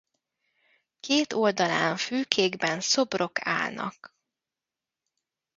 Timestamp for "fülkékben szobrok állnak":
1.97-4.15